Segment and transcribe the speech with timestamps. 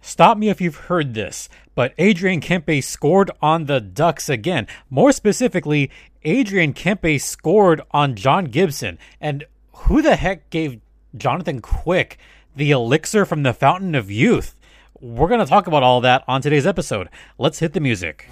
[0.00, 4.66] Stop me if you've heard this, but Adrian Kempe scored on the Ducks again.
[4.90, 5.90] More specifically,
[6.22, 8.98] Adrian Kempe scored on John Gibson.
[9.20, 10.80] And who the heck gave
[11.16, 12.18] Jonathan Quick
[12.56, 14.54] the elixir from the Fountain of Youth?
[15.00, 17.08] We're going to talk about all that on today's episode.
[17.38, 18.28] Let's hit the music.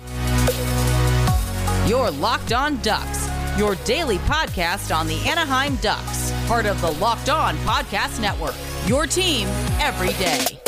[1.87, 7.29] You're Locked On Ducks, your daily podcast on the Anaheim Ducks, part of the Locked
[7.29, 8.57] On Podcast Network.
[8.89, 9.47] Your team
[9.79, 10.61] every day.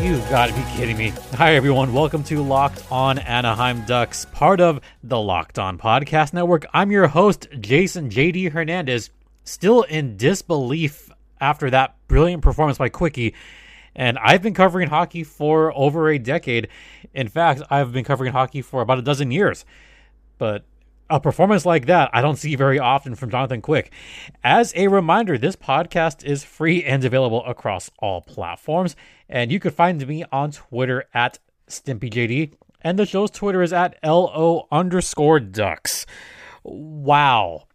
[0.00, 1.08] You've got to be kidding me.
[1.32, 1.94] Hi, everyone.
[1.94, 6.66] Welcome to Locked On Anaheim Ducks, part of the Locked On Podcast Network.
[6.74, 9.10] I'm your host, Jason JD Hernandez,
[9.44, 13.34] still in disbelief after that brilliant performance by Quickie.
[13.94, 16.68] And I've been covering hockey for over a decade.
[17.14, 19.64] In fact, I've been covering hockey for about a dozen years.
[20.36, 20.64] But
[21.08, 23.92] a performance like that, I don't see very often from Jonathan Quick.
[24.42, 28.96] As a reminder, this podcast is free and available across all platforms.
[29.28, 31.38] And you can find me on Twitter at
[31.68, 32.54] StimpyJD.
[32.80, 36.06] And the show's Twitter is at LO underscore ducks.
[36.64, 37.68] Wow.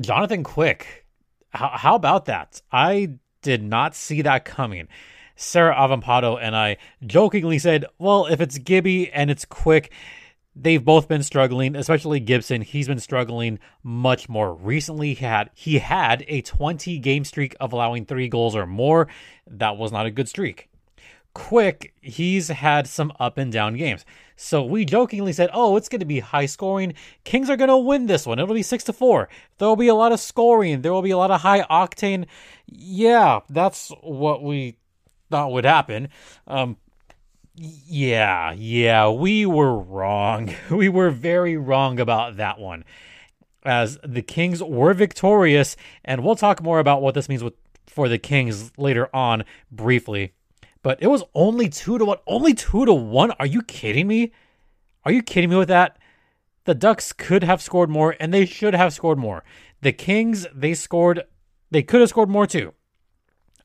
[0.00, 1.06] Jonathan Quick.
[1.50, 2.62] How, how about that?
[2.70, 4.88] I did not see that coming.
[5.36, 9.92] Sarah Avampado and I jokingly said, well, if it's Gibby and it's quick,
[10.56, 12.62] they've both been struggling, especially Gibson.
[12.62, 15.14] He's been struggling much more recently.
[15.14, 19.08] He had he had a 20 game streak of allowing 3 goals or more.
[19.46, 20.68] That was not a good streak.
[21.34, 24.06] Quick, he's had some up and down games.
[24.36, 26.94] So we jokingly said, "Oh, it's going to be high scoring.
[27.24, 28.38] Kings are going to win this one.
[28.38, 29.28] It'll be 6 to 4.
[29.58, 30.80] There will be a lot of scoring.
[30.80, 32.26] There will be a lot of high octane."
[32.66, 34.76] Yeah, that's what we
[35.30, 36.08] thought would happen.
[36.46, 36.78] Um,
[37.56, 40.54] yeah, yeah, we were wrong.
[40.70, 42.84] We were very wrong about that one.
[43.64, 47.54] As the Kings were victorious, and we'll talk more about what this means with
[47.86, 50.34] for the Kings later on briefly.
[50.82, 52.18] But it was only two to one.
[52.26, 53.32] Only two to one.
[53.32, 54.32] Are you kidding me?
[55.04, 55.98] Are you kidding me with that?
[56.64, 59.44] The Ducks could have scored more, and they should have scored more.
[59.80, 61.24] The Kings, they scored.
[61.70, 62.74] They could have scored more too.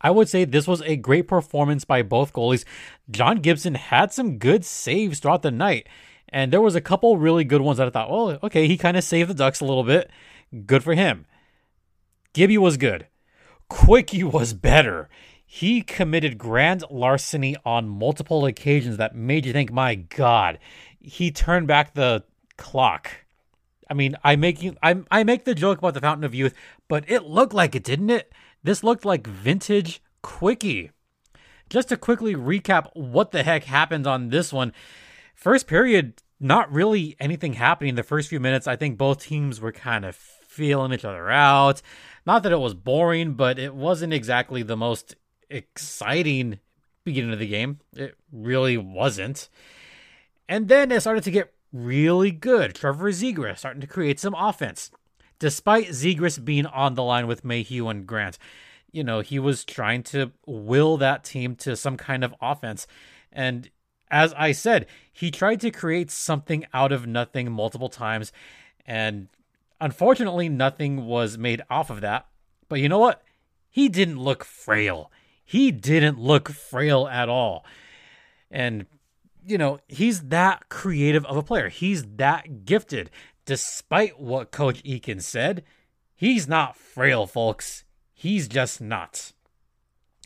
[0.02, 2.66] I would say this was a great performance by both goalies.
[3.10, 5.88] John Gibson had some good saves throughout the night,
[6.30, 8.98] and there was a couple really good ones that I thought, well, okay, he kind
[8.98, 10.10] of saved the Ducks a little bit.
[10.66, 11.26] Good for him.
[12.34, 13.08] Gibby was good.
[13.70, 15.08] Quickie was better.
[15.46, 20.60] He committed grand larceny on multiple occasions that made you think, my God,
[21.00, 22.24] he turned back the
[22.58, 23.12] clock.
[23.90, 26.54] I mean, I make you, I, I make the joke about the Fountain of Youth,
[26.88, 28.32] but it looked like it, didn't it?
[28.64, 30.92] This looked like vintage quickie.
[31.70, 34.74] Just to quickly recap what the heck happened on this one.
[35.34, 37.96] First period, not really anything happening.
[37.96, 41.82] The first few minutes, I think both teams were kind of feeling each other out.
[42.26, 45.16] Not that it was boring, but it wasn't exactly the most
[45.50, 46.60] exciting
[47.04, 47.80] beginning of the game.
[47.96, 49.50] It really wasn't.
[50.50, 52.76] And then it started to get really good.
[52.76, 54.92] Trevor Zegras starting to create some offense
[55.42, 58.38] despite Zegras being on the line with Mayhew and Grant.
[58.92, 62.86] You know, he was trying to will that team to some kind of offense.
[63.32, 63.72] And
[64.12, 68.32] as I said, he tried to create something out of nothing multiple times.
[68.86, 69.30] And
[69.80, 72.28] unfortunately, nothing was made off of that.
[72.70, 73.24] But you know what?
[73.68, 75.12] He didn't look frail.
[75.44, 77.66] He didn't look frail at all.
[78.52, 78.86] And,
[79.44, 81.70] you know, he's that creative of a player.
[81.70, 83.10] He's that gifted
[83.46, 85.64] despite what Coach Eakin said,
[86.16, 87.84] he's not frail, folks.
[88.14, 89.32] He's just not.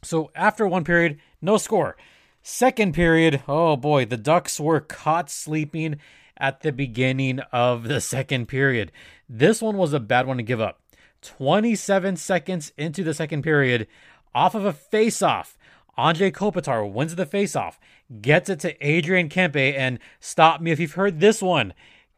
[0.03, 1.97] So after one period, no score.
[2.43, 5.97] Second period, oh boy, the Ducks were caught sleeping
[6.37, 8.91] at the beginning of the second period.
[9.27, 10.81] This one was a bad one to give up.
[11.21, 13.87] 27 seconds into the second period,
[14.35, 15.57] off of a face-off,
[15.97, 17.79] Anze Kopitar wins the face-off,
[18.21, 21.73] gets it to Adrian Kempe, and stop me if you've heard this one.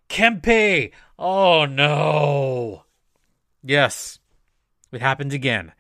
[0.10, 0.92] Kempe!
[1.20, 2.84] Oh no!
[3.64, 4.20] Yes,
[4.92, 5.74] it happened again.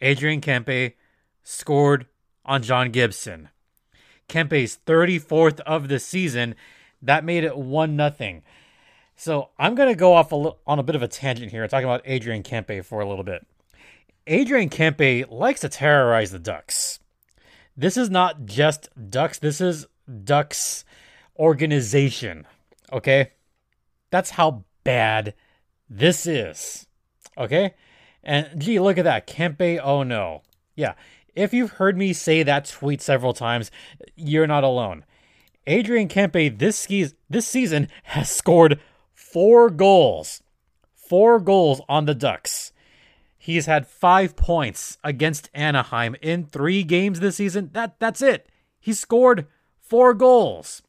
[0.00, 0.94] Adrian Kempe
[1.42, 2.06] scored
[2.44, 3.48] on John Gibson.
[4.28, 6.54] Kempe's 34th of the season.
[7.02, 8.42] That made it 1 nothing.
[9.16, 11.66] So I'm going to go off a li- on a bit of a tangent here,
[11.66, 13.46] talking about Adrian Kempe for a little bit.
[14.26, 17.00] Adrian Kempe likes to terrorize the Ducks.
[17.76, 19.86] This is not just Ducks, this is
[20.24, 20.84] Ducks
[21.38, 22.46] organization.
[22.92, 23.32] Okay?
[24.10, 25.34] That's how bad
[25.88, 26.86] this is.
[27.36, 27.74] Okay?
[28.22, 29.26] And gee, look at that.
[29.26, 30.42] Kempe, oh no.
[30.74, 30.94] Yeah.
[31.34, 33.70] If you've heard me say that tweet several times,
[34.16, 35.04] you're not alone.
[35.66, 38.80] Adrian Kempe this skis this season has scored
[39.14, 40.42] four goals.
[40.94, 42.72] Four goals on the Ducks.
[43.36, 47.70] He's had five points against Anaheim in three games this season.
[47.72, 48.48] That that's it.
[48.80, 49.46] He scored
[49.80, 50.82] four goals.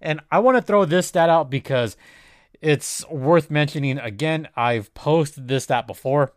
[0.00, 1.96] And I want to throw this stat out because
[2.60, 4.48] it's worth mentioning again.
[4.56, 6.32] I've posted this stat before.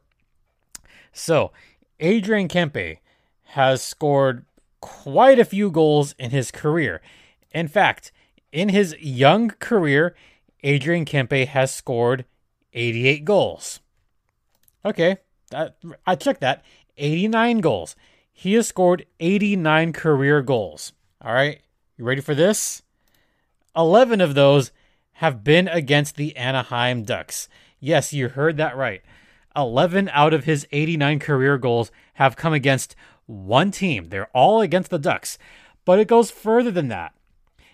[1.12, 1.52] So,
[2.00, 3.00] Adrian Kempe
[3.44, 4.46] has scored
[4.82, 7.02] quite a few goals in his career.
[7.52, 8.12] In fact,
[8.52, 10.16] in his young career,
[10.64, 12.26] Adrian Kempe has scored
[12.74, 13.80] 88 goals.
[14.86, 15.18] Okay,
[15.52, 16.64] that, I checked that.
[16.98, 17.96] 89 goals.
[18.32, 20.94] He has scored 89 career goals.
[21.22, 21.62] All right,
[21.98, 22.82] you ready for this?
[23.76, 24.72] 11 of those
[25.20, 27.50] have been against the Anaheim Ducks.
[27.82, 29.02] Yes, you heard that right.
[29.54, 32.96] 11 out of his 89 career goals have come against
[33.26, 34.08] one team.
[34.08, 35.38] They're all against the Ducks.
[35.84, 37.14] But it goes further than that.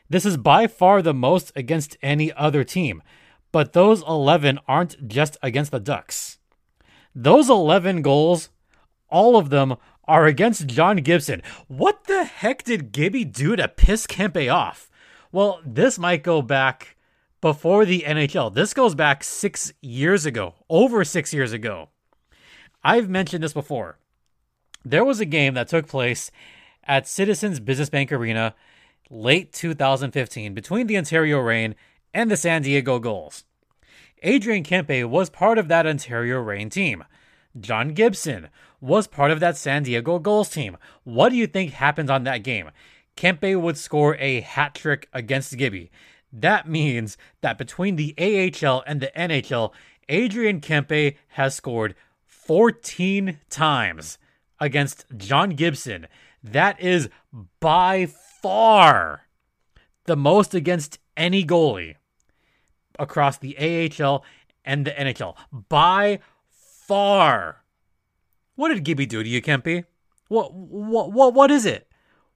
[0.09, 3.03] This is by far the most against any other team.
[3.51, 6.39] But those 11 aren't just against the Ducks.
[7.13, 8.49] Those 11 goals,
[9.07, 9.75] all of them
[10.05, 11.43] are against John Gibson.
[11.67, 14.89] What the heck did Gibby do to piss Kempe off?
[15.31, 16.94] Well, this might go back
[17.41, 18.53] before the NHL.
[18.53, 21.89] This goes back six years ago, over six years ago.
[22.83, 23.97] I've mentioned this before.
[24.83, 26.29] There was a game that took place
[26.83, 28.53] at Citizens Business Bank Arena
[29.09, 31.75] late 2015 between the Ontario Reign
[32.13, 33.43] and the San Diego Gulls.
[34.23, 37.03] Adrian Kempe was part of that Ontario Reign team.
[37.59, 38.49] John Gibson
[38.81, 40.77] was part of that San Diego Gulls team.
[41.03, 42.71] What do you think happened on that game?
[43.15, 45.89] Kempe would score a hat trick against Gibby.
[46.37, 49.71] That means that between the AHL and the NHL,
[50.09, 51.95] Adrian Kempe has scored
[52.25, 54.17] 14 times
[54.59, 56.07] against John Gibson.
[56.43, 57.07] That is
[57.61, 58.07] by
[58.41, 59.21] far
[60.03, 61.95] the most against any goalie
[62.99, 64.25] across the AHL
[64.65, 65.35] and the NHL.
[65.69, 67.63] By far.
[68.55, 69.85] What did Gibby do to you, Kempe?
[70.27, 71.87] What what what what is it?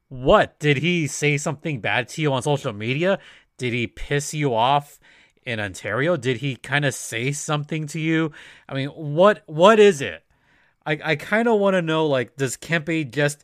[0.10, 3.20] What did he say something bad to you on social media?
[3.60, 5.00] Did he piss you off
[5.46, 6.18] in Ontario?
[6.18, 8.32] Did he kind of say something to you?
[8.68, 10.24] I mean, what what is it?
[10.86, 13.44] I I kind of want to know like does Kempe just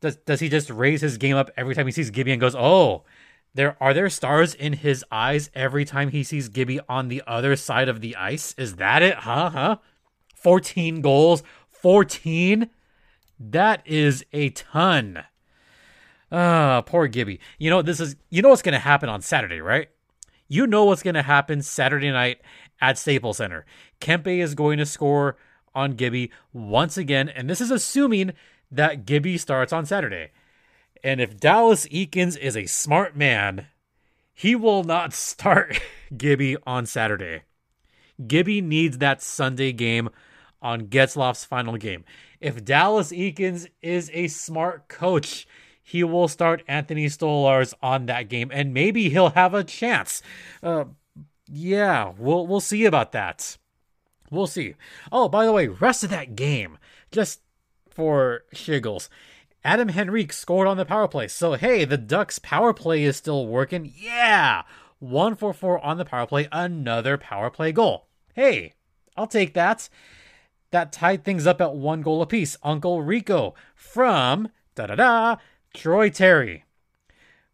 [0.00, 2.56] does does he just raise his game up every time he sees Gibby and goes,
[2.56, 3.04] "Oh,
[3.54, 7.54] there are there stars in his eyes every time he sees Gibby on the other
[7.54, 8.54] side of the ice?
[8.58, 9.14] Is that it?
[9.14, 9.50] Huh?
[9.50, 9.76] Huh?
[10.34, 11.42] 14 goals.
[11.70, 12.68] 14?
[13.38, 15.24] That is a ton.
[16.36, 17.38] Ah, poor Gibby.
[17.58, 19.88] You know this is you know what's gonna happen on Saturday, right?
[20.48, 22.40] You know what's gonna happen Saturday night
[22.80, 23.64] at Staples Center.
[24.00, 25.36] Kempe is going to score
[25.76, 28.32] on Gibby once again, and this is assuming
[28.68, 30.32] that Gibby starts on Saturday.
[31.04, 33.68] And if Dallas Eakins is a smart man,
[34.32, 35.80] he will not start
[36.16, 37.42] Gibby on Saturday.
[38.26, 40.08] Gibby needs that Sunday game
[40.60, 42.04] on Getzlaf's final game.
[42.40, 45.46] If Dallas Eakins is a smart coach,
[45.86, 50.22] he will start Anthony Stolarz on that game, and maybe he'll have a chance.
[50.62, 50.86] Uh,
[51.46, 53.58] yeah, we'll we'll see about that.
[54.30, 54.74] We'll see.
[55.12, 56.78] Oh, by the way, rest of that game,
[57.12, 57.42] just
[57.90, 59.10] for shiggles.
[59.62, 61.28] Adam Henrique scored on the power play.
[61.28, 63.92] So, hey, the Ducks' power play is still working.
[63.96, 64.62] Yeah!
[64.98, 68.08] 1 for 4 on the power play, another power play goal.
[68.34, 68.72] Hey,
[69.16, 69.88] I'll take that.
[70.70, 72.56] That tied things up at one goal apiece.
[72.62, 75.36] Uncle Rico from da da da
[75.74, 76.64] Troy Terry,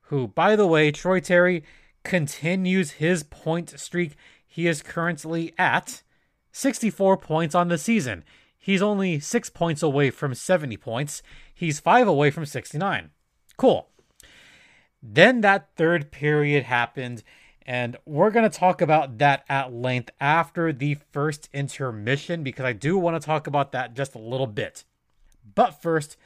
[0.03, 1.65] who, by the way, Troy Terry
[2.05, 4.15] continues his point streak.
[4.47, 6.03] He is currently at
[6.53, 8.23] 64 points on the season.
[8.59, 11.23] He's only six points away from 70 points.
[11.53, 13.11] He's five away from 69.
[13.57, 13.89] Cool.
[15.03, 17.23] Then that third period happened,
[17.65, 22.75] and we're going to talk about that at length after the first intermission because I
[22.75, 24.85] do want to talk about that just a little bit.
[25.55, 26.19] But first,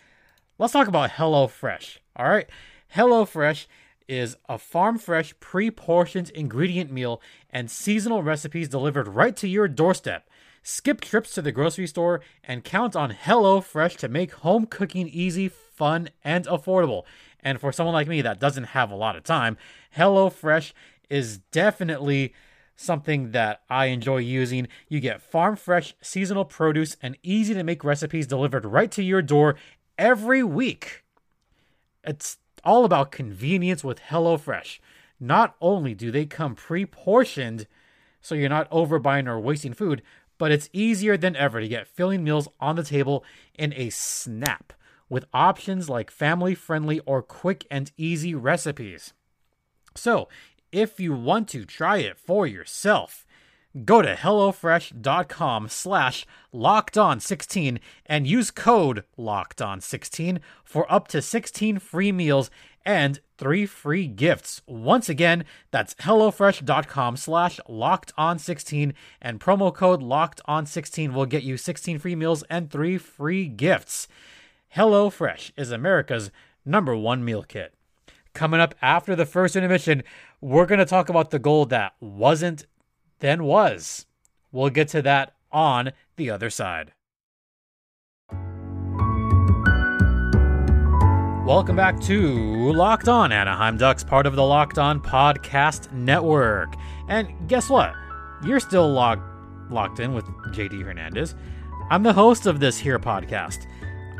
[0.59, 1.99] let's talk about HelloFresh.
[2.17, 2.49] All right.
[2.95, 3.67] HelloFresh
[4.09, 7.21] is a farm fresh, pre portioned ingredient meal
[7.51, 10.29] and seasonal recipes delivered right to your doorstep.
[10.63, 15.49] Skip trips to the grocery store and count on HelloFresh to make home cooking easy,
[15.49, 17.03] fun, and affordable.
[17.41, 19.59] And for someone like me that doesn't have a lot of time,
[19.97, 20.73] HelloFresh
[21.11, 22.33] is definitely
[22.77, 24.69] something that I enjoy using.
[24.89, 29.23] You get farm fresh seasonal produce and easy to make recipes delivered right to your
[29.23, 29.57] door
[29.99, 31.05] every week.
[32.03, 34.79] It's all about convenience with HelloFresh.
[35.21, 37.67] Not only do they come pre portioned,
[38.21, 40.03] so you're not overbuying or wasting food,
[40.39, 43.25] but it's easier than ever to get filling meals on the table
[43.55, 44.73] in a snap
[45.09, 49.13] with options like family friendly or quick and easy recipes.
[49.95, 50.29] So,
[50.73, 53.24] if you want to try it for yourself,
[53.85, 62.51] go to HelloFresh.com slash LockedOn16 and use code LockedOn16 for up to 16 free meals
[62.85, 64.63] and three free gifts.
[64.67, 72.15] Once again, that's HelloFresh.com slash LockedOn16 and promo code LockedOn16 will get you 16 free
[72.15, 74.07] meals and three free gifts.
[74.77, 76.31] HelloFresh is America's
[76.65, 77.75] number one meal kit.
[78.35, 80.03] Coming up after the first intermission,
[80.41, 82.67] we're going to talk about the goal that wasn't,
[83.21, 84.07] then was.
[84.53, 86.93] We'll get to that on the other side.
[91.47, 96.75] Welcome back to Locked On Anaheim Ducks, part of the Locked On Podcast Network.
[97.09, 97.93] And guess what?
[98.45, 99.23] You're still locked
[99.71, 101.35] locked in with JD Hernandez.
[101.91, 103.67] I'm the host of this here podcast.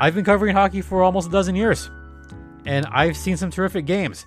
[0.01, 1.89] I've been covering hockey for almost a dozen years,
[2.67, 4.27] and I've seen some terrific games.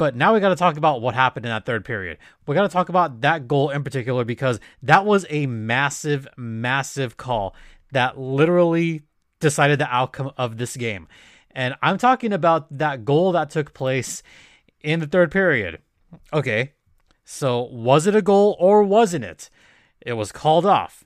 [0.00, 2.16] But now we got to talk about what happened in that third period.
[2.46, 7.18] We got to talk about that goal in particular because that was a massive, massive
[7.18, 7.54] call
[7.92, 9.02] that literally
[9.40, 11.06] decided the outcome of this game.
[11.50, 14.22] And I'm talking about that goal that took place
[14.80, 15.80] in the third period.
[16.32, 16.72] Okay,
[17.22, 19.50] so was it a goal or wasn't it?
[20.00, 21.04] It was called off.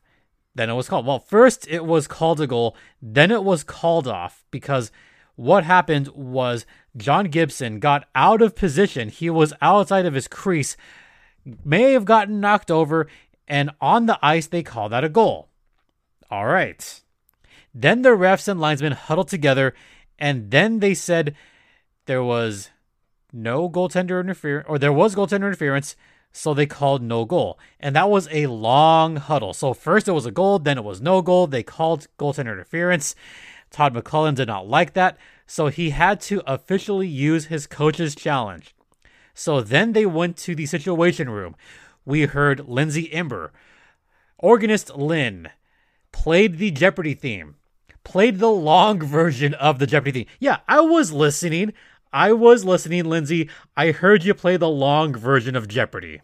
[0.54, 1.04] Then it was called.
[1.04, 4.92] Well, first it was called a goal, then it was called off because
[5.36, 9.08] what happened was John Gibson got out of position.
[9.08, 10.76] He was outside of his crease,
[11.64, 13.08] may have gotten knocked over,
[13.48, 15.48] and on the ice they call that a goal.
[16.30, 17.00] All right.
[17.74, 19.74] Then the refs and linesmen huddled together
[20.18, 21.34] and then they said
[22.06, 22.70] there was
[23.32, 25.96] no goaltender interference, or there was goaltender interference,
[26.32, 27.58] so they called no goal.
[27.80, 29.52] And that was a long huddle.
[29.52, 31.46] So first it was a goal, then it was no goal.
[31.46, 33.14] They called goaltender interference.
[33.74, 38.74] Todd McLellan did not like that, so he had to officially use his coach's challenge.
[39.34, 41.56] So then they went to the situation room.
[42.04, 43.52] We heard Lindsay Imber,
[44.38, 45.50] organist Lynn,
[46.12, 47.56] played the Jeopardy theme
[48.04, 50.26] played the long version of the Jeopardy theme.
[50.38, 51.72] Yeah, I was listening.
[52.12, 53.48] I was listening, Lindsay.
[53.76, 56.20] I heard you play the long version of Jeopardy,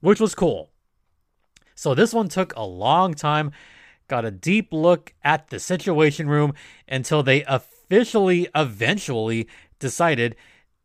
[0.00, 0.70] which was cool.
[1.74, 3.50] So this one took a long time.
[4.08, 6.54] Got a deep look at the situation room
[6.88, 9.46] until they officially, eventually
[9.78, 10.34] decided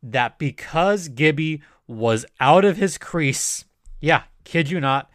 [0.02, 3.64] that because Gibby was out of his crease,
[4.02, 5.10] yeah, kid you not,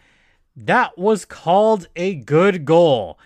[0.57, 3.19] that was called a good goal.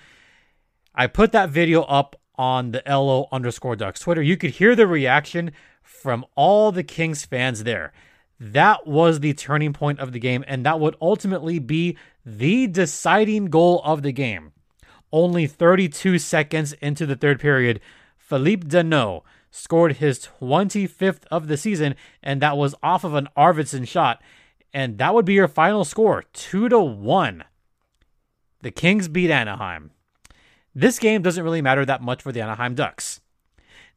[0.94, 4.22] I put that video up on the LO underscore ducks Twitter.
[4.22, 7.92] You could hear the reaction from all the Kings fans there.
[8.40, 11.96] That was the turning point of the game, and that would ultimately be
[12.26, 14.52] the deciding goal of the game.
[15.12, 17.80] Only 32 seconds into the third period,
[18.16, 23.86] Philippe Danault scored his 25th of the season, and that was off of an Arvidsson
[23.86, 24.22] shot.
[24.72, 27.44] And that would be your final score, 2 to 1.
[28.62, 29.90] The Kings beat Anaheim.
[30.74, 33.20] This game doesn't really matter that much for the Anaheim Ducks.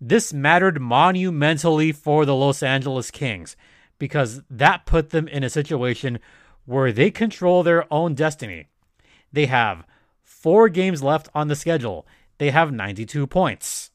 [0.01, 3.55] This mattered monumentally for the Los Angeles Kings
[3.97, 6.19] because that put them in a situation
[6.65, 8.67] where they control their own destiny.
[9.31, 9.85] They have
[10.45, 12.05] four games left on the schedule.
[12.37, 13.89] They have 92 points.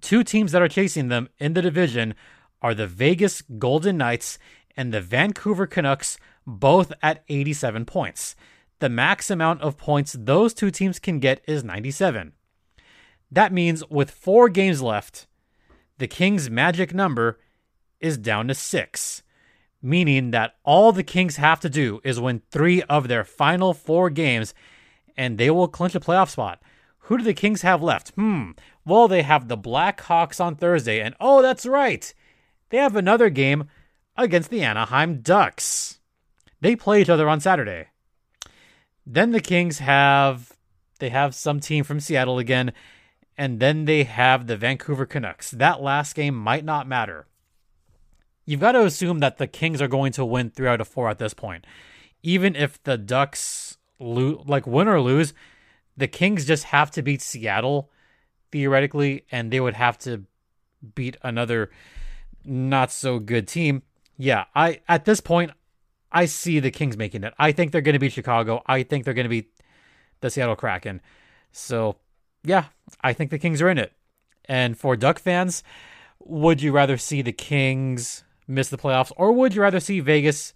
[0.00, 2.14] Two teams that are chasing them in the division
[2.62, 4.38] are the Vegas Golden Knights
[4.76, 6.16] and the Vancouver Canucks,
[6.46, 8.36] both at 87 points
[8.84, 12.32] the max amount of points those two teams can get is 97.
[13.30, 15.26] That means with four games left,
[15.96, 17.38] the Kings' magic number
[18.00, 19.22] is down to six,
[19.80, 24.10] meaning that all the Kings have to do is win three of their final four
[24.10, 24.52] games
[25.16, 26.62] and they will clinch a playoff spot.
[27.00, 28.10] Who do the Kings have left?
[28.10, 28.52] Hmm.
[28.86, 32.12] Well, they have the Blackhawks on Thursday, and oh, that's right.
[32.70, 33.68] They have another game
[34.16, 36.00] against the Anaheim Ducks.
[36.60, 37.88] They play each other on Saturday.
[39.06, 40.52] Then the Kings have
[40.98, 42.72] they have some team from Seattle again,
[43.36, 45.50] and then they have the Vancouver Canucks.
[45.50, 47.26] That last game might not matter.
[48.46, 51.08] You've got to assume that the Kings are going to win three out of four
[51.08, 51.66] at this point.
[52.22, 55.34] Even if the Ducks lose, like win or lose,
[55.96, 57.90] the Kings just have to beat Seattle
[58.50, 60.24] theoretically, and they would have to
[60.94, 61.70] beat another
[62.44, 63.82] not so good team.
[64.16, 65.52] Yeah, I at this point
[66.12, 67.34] I see the Kings making it.
[67.38, 68.62] I think they're going to beat Chicago.
[68.66, 69.50] I think they're going to beat
[70.20, 71.00] the Seattle Kraken.
[71.50, 71.96] So,
[72.44, 72.66] yeah,
[73.02, 73.92] I think the Kings are in it.
[74.44, 75.64] And for Duck fans,
[76.20, 80.54] would you rather see the Kings miss the playoffs or would you rather see Vegas?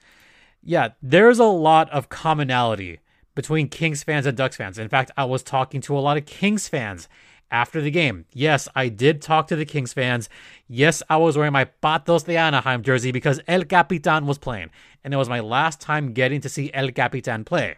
[0.62, 3.00] Yeah, there's a lot of commonality
[3.38, 4.80] between Kings fans and Ducks fans.
[4.80, 7.08] In fact, I was talking to a lot of Kings fans
[7.52, 8.24] after the game.
[8.32, 10.28] Yes, I did talk to the Kings fans.
[10.66, 14.70] Yes, I was wearing my Patos de Anaheim jersey because El Capitan was playing.
[15.04, 17.76] And it was my last time getting to see El Capitan play.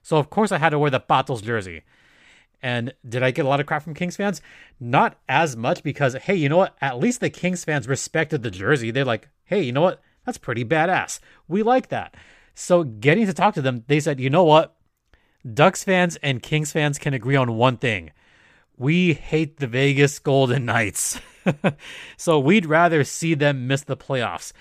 [0.00, 1.82] So of course I had to wear the Patos jersey.
[2.62, 4.40] And did I get a lot of crap from Kings fans?
[4.80, 6.78] Not as much because, hey, you know what?
[6.80, 8.90] At least the Kings fans respected the jersey.
[8.90, 10.00] They're like, hey, you know what?
[10.24, 11.20] That's pretty badass.
[11.46, 12.16] We like that.
[12.54, 14.74] So getting to talk to them, they said, you know what?
[15.52, 18.12] Ducks fans and Kings fans can agree on one thing.
[18.76, 21.20] We hate the Vegas Golden Knights.
[22.16, 24.52] so we'd rather see them miss the playoffs.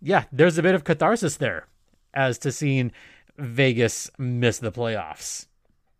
[0.00, 1.66] Yeah, there's a bit of catharsis there
[2.14, 2.92] as to seeing
[3.36, 5.46] Vegas miss the playoffs.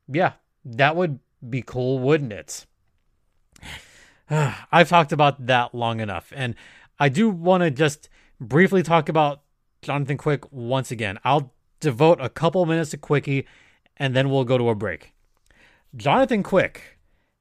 [0.08, 0.32] Yeah,
[0.64, 2.66] that would be cool, wouldn't it?
[4.30, 6.32] I've talked about that long enough.
[6.34, 6.54] And
[6.98, 8.08] I do want to just
[8.40, 9.42] briefly talk about
[9.82, 11.18] Jonathan Quick once again.
[11.24, 13.46] I'll devote a couple minutes to Quickie
[13.96, 15.12] and then we'll go to a break.
[15.94, 16.98] Jonathan Quick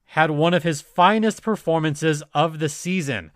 [0.10, 3.32] had one of his finest performances of the season.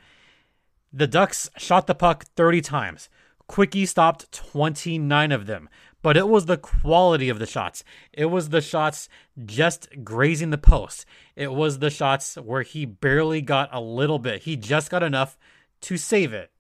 [0.93, 3.09] The Ducks shot the puck 30 times.
[3.47, 5.69] Quickie stopped 29 of them
[6.01, 7.83] but it was the quality of the shots.
[8.13, 9.09] It was the shots
[9.45, 11.05] just grazing the post.
[11.35, 14.43] It was the shots where he barely got a little bit.
[14.43, 15.37] He just got enough
[15.81, 16.51] to save it.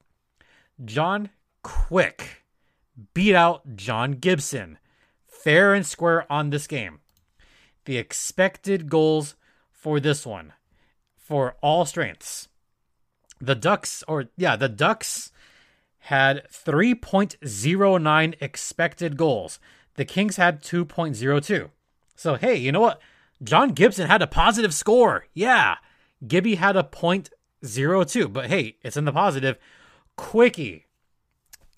[0.83, 1.29] John
[1.61, 2.43] Quick
[3.13, 4.77] beat out John Gibson.
[5.43, 6.99] Fair and square on this game.
[7.85, 9.35] The expected goals
[9.71, 10.51] for this one,
[11.15, 12.49] for all strengths.
[13.39, 15.31] The Ducks, or yeah, the Ducks
[15.99, 19.59] had 3.09 expected goals.
[19.95, 21.69] The Kings had 2.02.
[22.15, 23.01] So, hey, you know what?
[23.41, 25.27] John Gibson had a positive score.
[25.33, 25.75] Yeah.
[26.27, 29.57] Gibby had a .02, but hey, it's in the positive.
[30.17, 30.85] Quickie.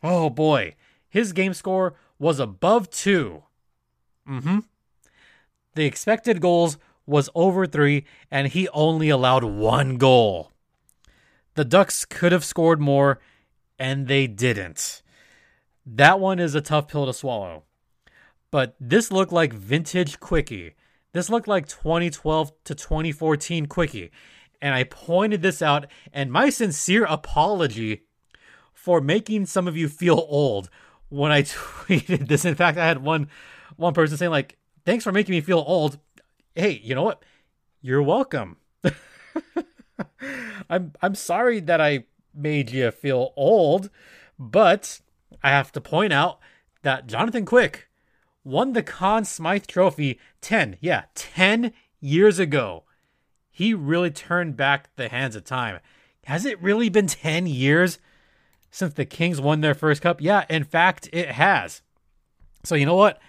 [0.02, 0.74] Oh boy.
[1.08, 3.44] His game score was above 2.
[4.32, 4.64] Mhm.
[5.76, 10.52] The expected goals was over 3 and he only allowed 1 goal.
[11.56, 13.20] The Ducks could have scored more
[13.78, 15.02] and they didn't.
[15.86, 17.64] That one is a tough pill to swallow.
[18.52, 20.76] But this looked like vintage Quickie.
[21.14, 24.12] This looked like 2012 to 2014 Quickie.
[24.62, 28.04] And I pointed this out, and my sincere apology
[28.74, 30.70] for making some of you feel old
[31.10, 32.46] when I tweeted this.
[32.46, 33.28] In fact, I had one
[33.82, 36.00] one person saying, like, thanks for making me feel old.
[36.56, 37.24] Hey, you know what?
[37.82, 38.58] You're welcome.
[40.70, 43.90] I'm I'm sorry that I made you feel old,
[44.38, 45.02] but
[45.44, 46.40] I have to point out
[46.84, 47.90] that Jonathan Quick
[48.44, 52.84] won the Conn Smythe Trophy 10, yeah, 10 years ago.
[53.50, 55.80] He really turned back the hands of time.
[56.26, 58.00] Has it really been 10 years
[58.70, 60.22] since the Kings won their first cup?
[60.22, 61.82] Yeah, in fact, it has.
[62.64, 63.20] So, you know what?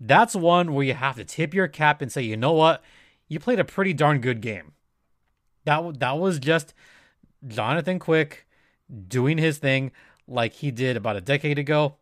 [0.00, 2.82] That's one where you have to tip your cap and say, you know what?
[3.28, 4.72] You played a pretty darn good game.
[5.66, 6.72] That, that was just
[7.46, 8.46] Jonathan Quick
[9.08, 9.92] doing his thing
[10.26, 11.96] like he did about a decade ago,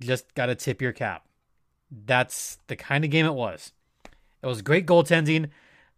[0.00, 1.24] just got to tip your cap.
[1.90, 3.72] That's the kind of game it was.
[4.42, 5.50] It was great goaltending.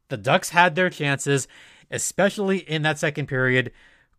[0.09, 1.49] The Ducks had their chances,
[1.91, 3.73] especially in that second period.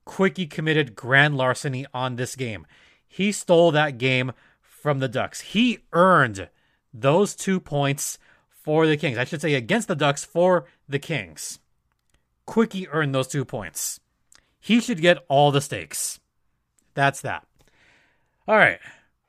[0.05, 2.65] Quickie committed grand larceny on this game.
[3.07, 5.41] He stole that game from the Ducks.
[5.41, 6.49] He earned
[6.93, 8.17] those two points
[8.49, 9.17] for the Kings.
[9.17, 11.59] I should say against the Ducks for the Kings.
[12.45, 13.99] Quickie earned those two points
[14.63, 16.21] he should get all the stakes.
[16.93, 17.45] That's that.
[18.47, 18.79] All right.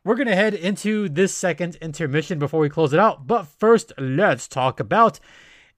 [0.04, 3.26] We're going to head into this second intermission before we close it out.
[3.26, 5.18] But first, let's talk about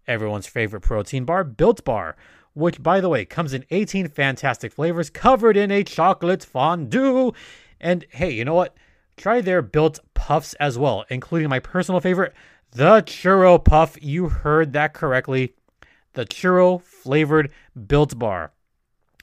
[0.07, 2.17] everyone's favorite protein bar, Built Bar,
[2.53, 7.33] which, by the way, comes in 18 fantastic flavors covered in a chocolate fondue.
[7.81, 8.77] And hey, you know what?
[9.17, 12.35] Try their built puffs as well, including my personal favorite,
[12.73, 13.97] the churro puff.
[14.03, 15.55] You heard that correctly.
[16.13, 17.51] The churro flavored
[17.87, 18.53] built bar.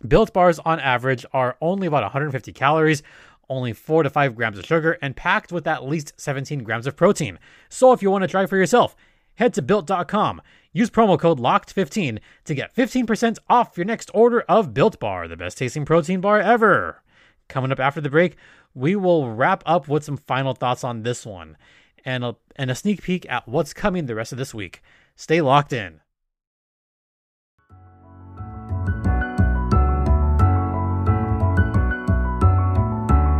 [0.08, 3.04] Built bars on average are only about 150 calories,
[3.50, 6.96] only 4 to 5 grams of sugar, and packed with at least 17 grams of
[6.96, 7.38] protein.
[7.70, 8.96] So if you want to try for yourself,
[9.36, 10.42] head to built.com.
[10.72, 15.38] Use promo code LOCKED15 to get 15% off your next order of Built Bar, the
[15.38, 17.04] best tasting protein bar ever.
[17.48, 18.36] Coming up after the break,
[18.76, 21.58] we will wrap up with some final thoughts on this one
[22.04, 24.82] and a, and a sneak peek at what's coming the rest of this week.
[25.16, 26.00] Stay locked in.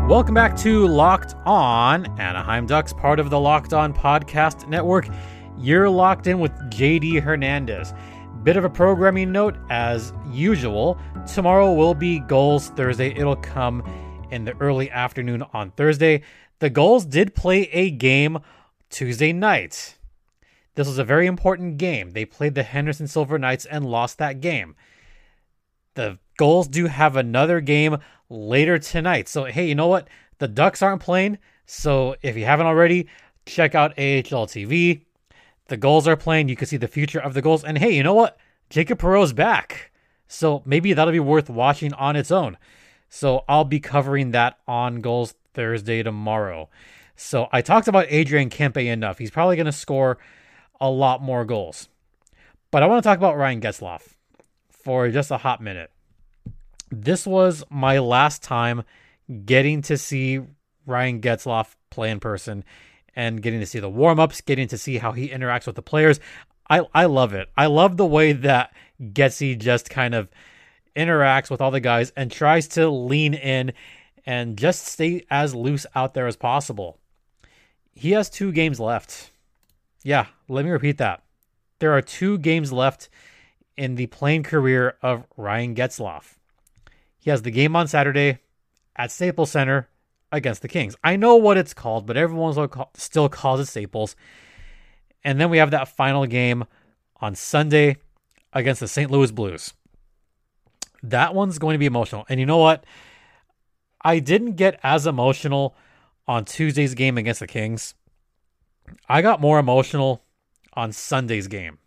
[0.08, 5.08] Welcome back to Locked On Anaheim Ducks, part of the Locked On Podcast Network.
[5.58, 7.94] You're locked in with JD Hernandez.
[8.44, 11.00] Bit of a programming note, as usual.
[11.26, 13.16] Tomorrow will be Gulls Thursday.
[13.16, 13.82] It'll come
[14.34, 16.24] in the early afternoon on Thursday.
[16.60, 18.40] The Gulls did play a game
[18.90, 19.98] Tuesday night.
[20.76, 22.12] This was a very important game.
[22.12, 24.76] They played the Henderson Silver Knights and lost that game.
[25.94, 29.28] The Gulls do have another game later tonight.
[29.28, 30.08] So, hey, you know what?
[30.40, 31.38] The Ducks aren't playing.
[31.68, 33.08] So, if you haven't already,
[33.46, 35.06] check out AHL TV.
[35.68, 36.50] the Gulls are playing.
[36.50, 37.64] You can see the future of the Gulls.
[37.64, 38.38] And hey, you know what?
[38.70, 39.92] Jacob Perreault's back.
[40.28, 42.58] So maybe that'll be worth watching on its own.
[43.16, 46.68] So I'll be covering that on Gulls Thursday tomorrow.
[47.16, 49.20] So I talked about Adrian Kempe enough.
[49.20, 50.18] He's probably going to score
[50.82, 51.90] a lot more goals.
[52.72, 54.02] But I want to talk about Ryan Getzlaf
[54.72, 55.92] for just a hot minute.
[56.90, 58.82] This was my last time
[59.46, 60.42] getting to see
[60.88, 62.64] Ryan Getzlaf play in person
[63.16, 65.84] and getting to see the warm ups, getting to see how he interacts with the
[65.84, 66.20] players.
[66.68, 67.48] I, I love it.
[67.56, 70.32] I love the way that Getsy just kind of
[70.96, 73.74] interacts with all the guys and tries to lean in
[74.26, 77.00] and just stay as loose out there as possible.
[77.94, 79.32] He has two games left.
[80.04, 81.24] Yeah, let me repeat that.
[81.80, 83.10] There are two games left
[83.78, 86.36] in the playing career of Ryan Getzlaf.
[87.20, 88.40] He has the game on Saturday
[88.96, 89.88] at Staples Center
[90.32, 90.96] against the Kings.
[91.04, 92.54] I know what it's called, but everyone
[92.96, 94.16] still calls it Staples.
[95.24, 96.66] And then we have that final game
[97.22, 97.98] on Sunday
[98.52, 99.10] against the St.
[99.10, 99.74] Louis Blues.
[101.04, 102.26] That one's going to be emotional.
[102.30, 102.86] And you know what?
[104.02, 105.76] I didn't get as emotional
[106.28, 107.94] on Tuesday's game against the Kings.
[109.08, 110.24] I got more emotional
[110.74, 111.80] on Sunday's game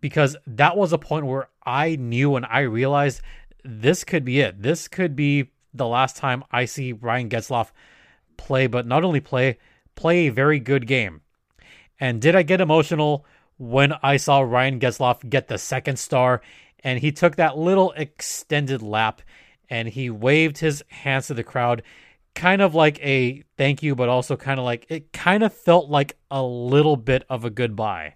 [0.00, 3.20] because that was a point where I knew and I realized
[3.64, 4.62] this could be it.
[4.62, 7.70] This could be the last time I see Ryan Getzlaf
[8.36, 9.58] play, but not only play,
[9.94, 11.20] play a very good game.
[12.00, 13.24] And did I get emotional
[13.58, 16.42] when I saw Ryan Getzlaf get the second star
[16.84, 19.22] and he took that little extended lap
[19.68, 21.82] and he waved his hands to the crowd
[22.34, 25.88] kind of like a thank you but also kind of like it kind of felt
[25.88, 28.14] like a little bit of a goodbye.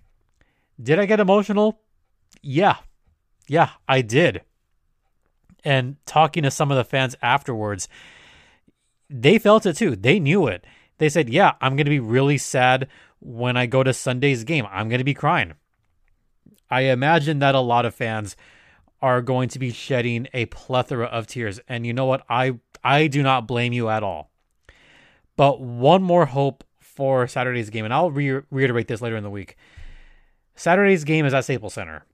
[0.83, 1.81] Did i get emotional?
[2.43, 2.77] Yeah.
[3.49, 4.43] Yeah i did.
[5.65, 7.89] And talking to some of the fans afterwards
[9.09, 9.95] they felt it too.
[9.95, 10.65] They knew it.
[10.99, 12.89] They said yeah i'm going to be really sad
[13.21, 14.67] when i go to sunday's game.
[14.71, 15.55] I'm going to be crying.
[16.71, 18.37] I imagine that a lot of fans
[19.03, 21.61] are going to be shedding a plethora of tears.
[21.69, 22.25] And you know what?
[22.29, 24.31] I I do not blame you at all.
[25.37, 29.31] But one more hope for Saturday's game, and I'll re- reiterate this later in the
[29.31, 29.57] week.
[30.55, 32.05] Saturday's game is at Staples Center.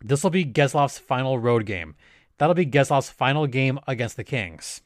[0.00, 1.94] This will be Getzlaf's final road game.
[2.38, 4.80] That'll be Getzlaf's final game against the Kings.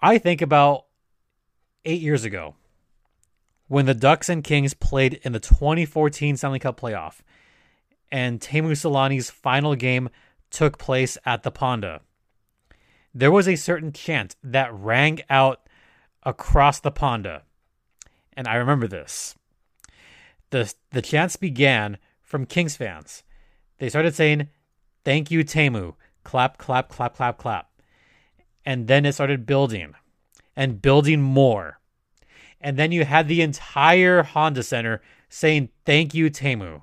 [0.00, 0.86] I think about
[1.84, 2.56] eight years ago
[3.68, 7.20] when the Ducks and Kings played in the 2014 Stanley Cup playoff
[8.10, 10.08] and Teemu Selanne's final game
[10.50, 12.00] took place at the Ponda.
[13.12, 15.68] There was a certain chant that rang out
[16.22, 17.42] across the Ponda.
[18.36, 19.36] And I remember this.
[20.50, 23.22] The, the chants began from Kings fans.
[23.78, 24.48] They started saying,
[25.04, 25.94] Thank you, Teemu.
[26.22, 27.70] Clap, clap, clap, clap, clap.
[28.64, 29.94] And then it started building
[30.56, 31.80] and building more.
[32.60, 36.82] And then you had the entire Honda Center saying, Thank you, Teemu.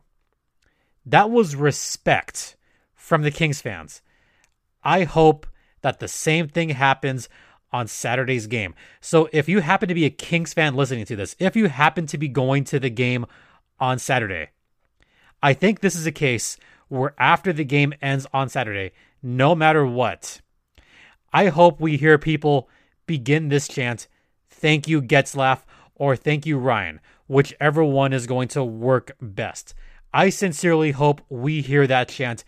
[1.06, 2.56] That was respect
[2.94, 4.02] from the Kings fans.
[4.84, 5.48] I hope
[5.82, 7.28] that the same thing happens
[7.74, 8.76] on Saturday's game.
[9.00, 12.06] So if you happen to be a Kings fan listening to this, if you happen
[12.08, 13.26] to be going to the game
[13.80, 14.50] on Saturday,
[15.42, 16.58] I think this is a case
[16.90, 18.92] where after the game ends on Saturday,
[19.24, 20.42] no matter what,
[21.34, 22.70] I hope we hear people
[23.06, 24.08] begin this chant,
[24.50, 25.62] thank you Getzlaf
[25.96, 29.74] or thank you Ryan, whichever one is going to work best.
[30.14, 32.44] I sincerely hope we hear that chant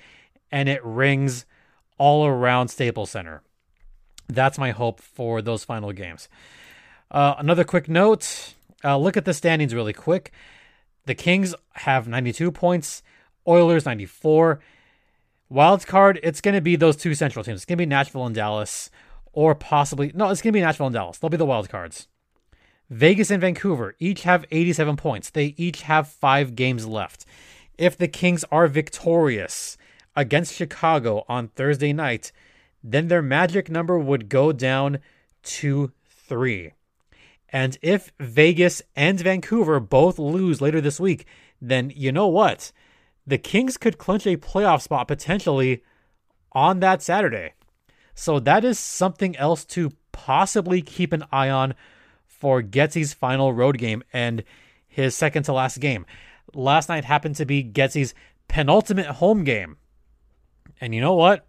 [0.52, 1.46] and it rings
[1.98, 3.42] all around Staples Center.
[4.28, 6.30] That's my hope for those final games.
[7.10, 10.32] Uh, another quick note uh, look at the standings really quick.
[11.06, 13.02] The Kings have 92 points,
[13.48, 14.60] Oilers 94.
[15.50, 17.58] Wild card, it's going to be those two central teams.
[17.58, 18.90] It's going to be Nashville and Dallas,
[19.32, 21.18] or possibly, no, it's going to be Nashville and Dallas.
[21.18, 22.08] They'll be the wild cards.
[22.90, 25.30] Vegas and Vancouver each have 87 points.
[25.30, 27.26] They each have five games left
[27.78, 29.78] if the Kings are victorious
[30.16, 32.32] against Chicago on Thursday night,
[32.84, 35.00] then their magic number would go down
[35.44, 36.74] to three.
[37.50, 41.26] And if Vegas and Vancouver both lose later this week,
[41.62, 42.72] then you know what?
[43.26, 45.84] The Kings could clinch a playoff spot potentially
[46.52, 47.54] on that Saturday.
[48.16, 51.74] So that is something else to possibly keep an eye on
[52.26, 54.44] for Getsy's final road game and
[54.88, 56.06] his second to last game
[56.56, 58.14] last night happened to be Getsy's
[58.48, 59.78] penultimate home game.
[60.80, 61.46] And you know what?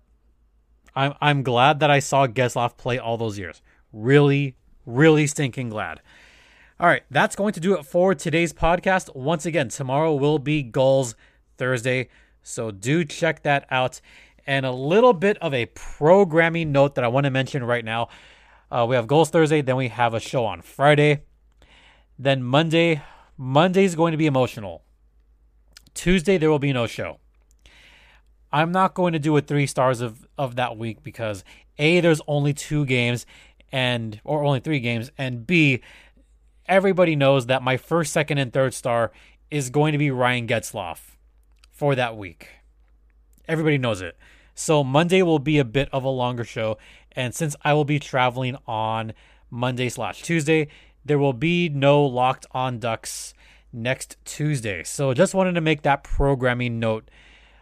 [0.95, 3.63] I'm I'm glad that I saw Getzlaf play all those years.
[3.93, 6.01] Really, really stinking glad.
[6.81, 9.15] All right, that's going to do it for today's podcast.
[9.15, 11.15] Once again, tomorrow will be Gulls
[11.57, 12.09] Thursday,
[12.43, 14.01] so do check that out.
[14.47, 18.09] And a little bit of a programming note that I want to mention right now.
[18.71, 21.23] Uh, we have Gulls Thursday, then we have a show on Friday.
[22.19, 23.03] Then Monday,
[23.37, 24.83] Monday is going to be emotional.
[25.95, 27.19] Tuesday, there will be no show.
[28.53, 31.45] I'm not going to do a three stars of, of that week because
[31.79, 33.27] A, there's only two games
[33.73, 35.83] and or only three games, and B,
[36.67, 39.11] everybody knows that my first, second, and third star
[39.51, 41.17] is going to be Ryan Getzlaf
[41.73, 42.51] for that week.
[43.49, 44.17] Everybody knows it.
[44.55, 46.79] So Monday will be a bit of a longer show,
[47.13, 49.13] and since I will be traveling on
[49.51, 50.69] Monday slash Tuesday,
[51.05, 53.34] there will be no locked on ducks
[53.75, 54.85] next Tuesday.
[54.85, 57.11] So just wanted to make that programming note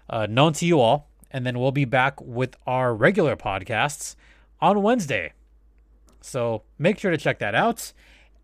[0.09, 4.15] uh, known to you all, and then we'll be back with our regular podcasts
[4.61, 5.33] on Wednesday.
[6.21, 7.93] So make sure to check that out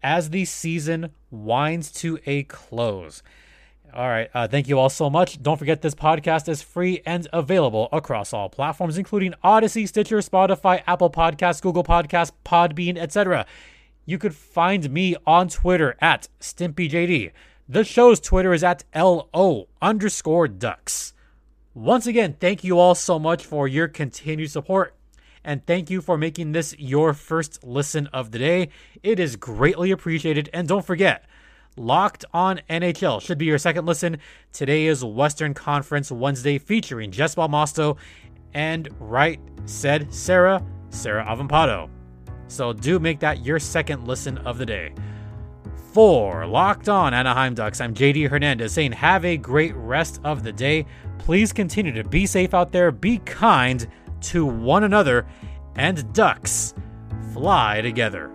[0.03, 3.23] as the season winds to a close.
[3.95, 4.29] All right.
[4.35, 5.43] Uh, thank you all so much.
[5.43, 10.83] Don't forget this podcast is free and available across all platforms, including Audacy, Stitcher, Spotify,
[10.87, 13.47] Apple Podcasts, Google Podcasts, Podbean, etc.
[14.05, 17.33] You could find me on Twitter at StimpyJD.
[17.69, 21.13] The show's Twitter is at LO underscore ducks.
[21.75, 24.95] Once again, thank you all so much for your continued support.
[25.45, 28.71] And thank you for making this your first listen of the day.
[29.03, 30.49] It is greatly appreciated.
[30.53, 31.25] And don't forget,
[31.79, 34.19] Locked on NHL should be your second listen.
[34.53, 37.99] Today is Western Conference Wednesday featuring Jess Belmosto
[38.53, 41.89] and Right Said Sarah, Sarah Avampado.
[42.49, 44.93] So do make that your second listen of the day.
[45.99, 50.53] For Locked On Anaheim Ducks, I'm JD Hernandez saying have a great rest of the
[50.53, 50.87] day.
[51.19, 53.85] Please continue to be safe out there, be kind
[54.21, 55.27] to one another,
[55.75, 56.73] and Ducks
[57.33, 58.31] fly together.